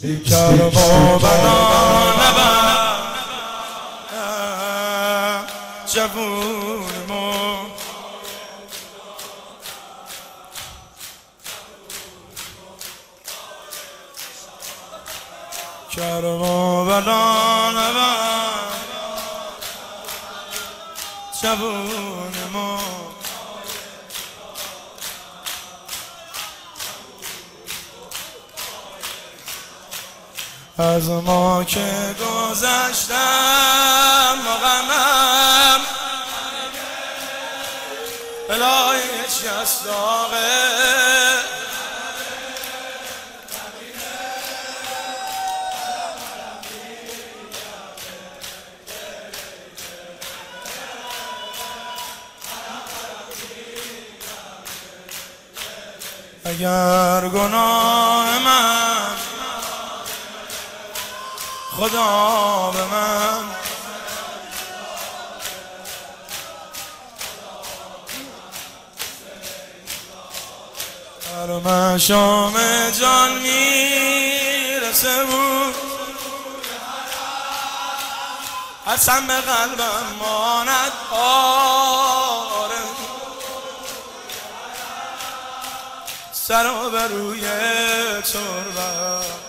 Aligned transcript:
بیکر 0.00 0.62
و 0.64 0.70
بنانه 1.18 2.28
جوون 5.94 7.06
ما 7.08 7.64
نبر 17.70 17.96
جوون 21.42 22.34
ما 22.52 22.78
از 30.78 31.08
ما 31.08 31.64
که 31.64 32.14
گذشتم 32.20 33.14
مغمم 34.44 35.80
بلای 38.48 39.00
شست 39.28 39.88
اگر 56.44 57.28
گناه 57.28 58.38
من 58.38 58.87
خدا 61.78 62.70
به 62.70 62.84
من. 62.84 63.44
هر 71.66 71.98
شام 71.98 72.54
جان 72.90 73.38
می‌رسه 73.38 75.24
بود 75.24 75.74
حسن 78.86 79.26
به 79.26 79.40
قلبم 79.40 80.14
ماند. 80.18 80.92
آره. 81.10 82.76
سر 86.32 86.66
و 86.66 86.96
روی 86.96 87.40
تربت 88.22 89.47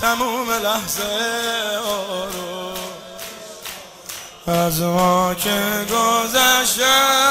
تموم 0.00 0.50
لحظه 0.50 1.02
آرو 1.86 2.74
از 4.46 4.80
ما 4.80 5.34
که 5.34 5.86
گذشتم 5.90 7.28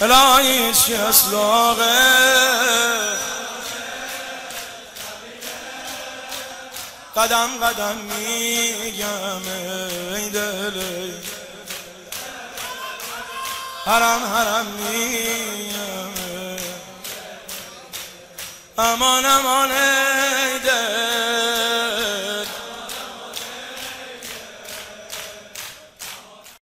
الهی 0.00 0.72
چی 0.72 0.94
اصلاقه 0.94 1.84
قدم 7.16 7.48
قدم 7.62 7.96
میگم 7.96 9.42
ای 10.14 10.30
دل. 10.30 10.80
حرم 13.86 14.24
حرم 14.34 14.66
میگم. 14.66 16.27
امان 18.78 19.24
امان 19.26 19.70
ایده 19.70 21.27